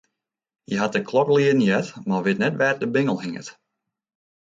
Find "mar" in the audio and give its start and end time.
2.07-2.23